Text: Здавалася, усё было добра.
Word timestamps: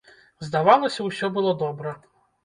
Здавалася, 0.45 1.05
усё 1.09 1.29
было 1.35 1.51
добра. 1.59 1.93